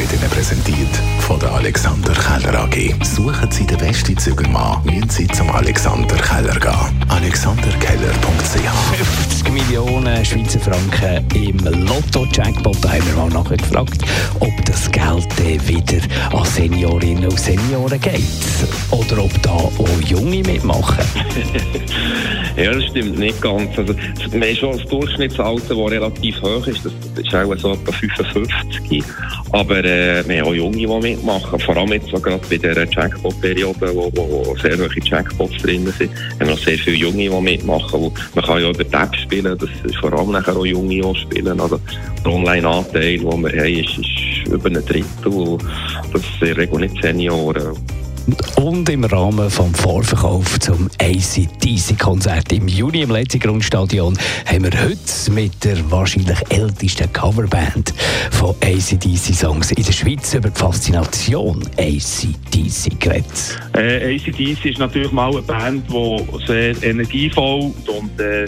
wird 0.00 0.12
Ihnen 0.14 0.30
präsentiert 0.30 0.96
von 1.20 1.38
der 1.38 1.52
Alexander 1.52 2.14
Keller 2.14 2.60
AG. 2.60 2.94
Suchen 3.04 3.50
Sie 3.50 3.66
den 3.66 3.76
besten 3.76 4.16
Zügelmann, 4.16 4.82
müssen 4.84 5.10
Sie 5.10 5.26
zum 5.26 5.50
Alexander 5.50 6.16
Keller 6.16 6.58
gehen. 6.58 7.04
AlexanderKeller.ch 7.10 7.60
50 8.08 8.20
Millionen 8.20 8.39
Schweizer 10.30 10.60
Franken 10.60 11.26
im 11.34 11.58
Lotto-Jackpot. 11.86 12.76
Da 12.82 12.92
haben 12.92 13.04
wir 13.04 13.16
mal 13.16 13.30
nachher 13.30 13.56
gefragt, 13.56 14.00
ob 14.38 14.64
das 14.64 14.88
Geld 14.92 15.66
wieder 15.66 16.00
an 16.32 16.44
Seniorinnen 16.44 17.24
und 17.24 17.40
Senioren 17.40 18.00
geht. 18.00 18.22
Oder 18.92 19.24
ob 19.24 19.42
da 19.42 19.50
auch 19.50 20.00
Junge 20.06 20.44
mitmachen. 20.44 21.04
ja, 22.56 22.72
das 22.72 22.84
stimmt 22.84 23.18
nicht 23.18 23.42
ganz. 23.42 23.76
Also, 23.76 23.92
wir 23.96 24.40
haben 24.40 24.56
schon 24.56 24.78
das 24.78 24.86
Durchschnittsalter, 24.86 25.74
das 25.74 25.90
relativ 25.90 26.40
hoch 26.42 26.64
ist. 26.68 26.84
Das 26.84 26.92
ist 27.16 27.34
auch 27.34 27.56
so 27.56 27.72
etwa 27.72 27.90
55. 27.90 29.02
Aber 29.50 29.84
äh, 29.84 30.22
wir 30.28 30.40
haben 30.40 30.48
auch 30.48 30.54
Junge, 30.54 30.76
die 30.76 30.86
mitmachen. 30.86 31.58
Vor 31.58 31.76
allem 31.76 31.92
jetzt 31.92 32.08
so 32.08 32.20
gerade 32.20 32.42
bei 32.48 32.56
der 32.56 32.88
Jackpot-Periode, 32.88 33.94
wo, 33.96 34.12
wo, 34.14 34.56
sehr 34.62 34.78
hohe 34.78 34.88
Jackpots 35.02 35.56
drin 35.56 35.92
sind, 35.98 36.12
haben 36.12 36.38
wir 36.38 36.46
noch 36.50 36.58
sehr 36.58 36.78
viele 36.78 36.96
Junge, 36.96 37.28
die 37.28 37.40
mitmachen. 37.40 38.12
Man 38.34 38.44
kann 38.44 38.62
ja 38.62 38.70
über 38.70 38.84
die 38.84 39.18
spielen, 39.18 39.58
das 39.58 39.70
ist 39.84 39.96
vor 39.96 40.12
allem 40.12 40.19
nachher 40.28 40.56
auch 40.56 40.66
Junge, 40.66 41.02
die 41.02 41.18
spielen. 41.18 41.60
Also 41.60 41.80
der 42.24 42.32
Online-Anteil, 42.32 43.18
den 43.18 43.22
wir 43.22 43.32
haben, 43.32 43.46
ist, 43.46 43.98
ist 43.98 44.52
über 44.52 44.68
ein 44.68 44.84
Drittel. 44.84 45.58
Das 46.12 46.22
sind 46.22 46.40
in 46.40 46.46
der 46.46 46.56
Regel 46.56 46.80
nicht 46.80 47.02
Senioren. 47.02 47.76
Und 48.56 48.88
im 48.88 49.04
Rahmen 49.04 49.48
des 49.48 49.54
Vorverkaufs 49.54 50.60
zum 50.60 50.88
ACDC-Konzert 51.00 52.52
im 52.52 52.68
Juni 52.68 53.02
im 53.02 53.10
letzten 53.10 53.40
Grundstadion 53.40 54.16
haben 54.46 54.64
wir 54.64 54.82
heute 54.82 55.32
mit 55.32 55.64
der 55.64 55.90
wahrscheinlich 55.90 56.38
ältesten 56.50 57.12
Coverband 57.12 57.94
von 58.30 58.54
ACDC-Songs 58.62 59.72
in 59.72 59.82
der 59.82 59.92
Schweiz 59.92 60.34
über 60.34 60.50
die 60.50 60.58
Faszination 60.58 61.62
ACDC 61.78 63.00
geredet. 63.00 63.58
Äh, 63.74 64.16
ACDC 64.16 64.66
ist 64.66 64.78
natürlich 64.78 65.12
mal 65.12 65.30
eine 65.30 65.42
Band, 65.42 65.84
die 65.90 66.46
sehr 66.46 66.82
energievoll 66.82 67.72
und 67.86 68.20
äh, 68.20 68.46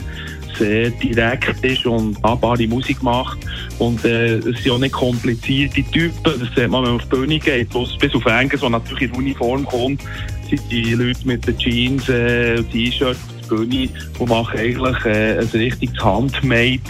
sehr 0.59 0.91
direkt 0.91 1.65
ist 1.65 1.87
und 1.87 2.23
nahbare 2.23 2.67
Musik 2.67 3.03
macht. 3.03 3.39
Und 3.79 4.05
äh, 4.05 4.37
es 4.37 4.63
sind 4.63 4.73
auch 4.73 4.79
nicht 4.79 4.93
komplizierte 4.93 5.83
Typen. 5.85 6.23
Das 6.23 6.39
sieht 6.55 6.71
man, 6.71 6.85
wenn 6.85 6.93
man 6.93 6.97
auf 6.97 7.03
die 7.05 7.17
Bühne 7.17 7.39
geht. 7.39 7.69
Bis 7.71 8.15
auf 8.15 8.27
Engels, 8.27 8.61
der 8.61 8.71
natürlich 8.71 9.11
in 9.11 9.13
Uniform 9.13 9.65
kommt, 9.65 10.03
sind 10.49 10.63
die 10.71 10.95
Leute 10.95 11.27
mit 11.27 11.47
den 11.47 11.59
Jeans, 11.59 12.09
äh, 12.09 12.63
T-Shirts 12.63 13.19
auf 13.19 13.43
die 13.43 13.49
Bühne 13.49 13.89
und 14.19 14.29
machen 14.29 14.59
eigentlich 14.59 15.05
äh, 15.05 15.39
ein 15.39 15.49
richtiges 15.53 16.03
Handmade 16.03 16.81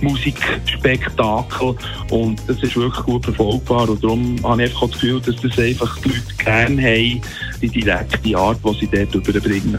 Musikspektakel 0.00 1.74
und 2.10 2.40
das 2.46 2.62
ist 2.62 2.76
wirklich 2.76 3.04
gut 3.04 3.24
verfolgbar 3.24 3.88
und 3.88 4.02
darum 4.02 4.36
habe 4.44 4.62
ich 4.62 4.70
einfach 4.70 4.88
das 4.88 4.92
Gefühl, 4.92 5.20
dass 5.20 5.36
das 5.36 5.58
einfach 5.58 5.98
die 5.98 6.08
Leute 6.08 6.34
gerne 6.38 6.82
haben, 6.82 7.20
die 7.60 7.68
direkte 7.68 8.36
Art, 8.36 8.58
die 8.64 8.80
sie 8.80 8.88
dort 8.90 9.14
überbringen. 9.14 9.78